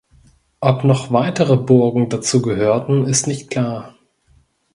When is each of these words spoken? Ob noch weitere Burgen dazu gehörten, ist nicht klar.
Ob 0.61 0.83
noch 0.83 1.11
weitere 1.11 1.57
Burgen 1.57 2.09
dazu 2.09 2.41
gehörten, 2.41 3.05
ist 3.05 3.27
nicht 3.27 3.51
klar. 3.51 3.93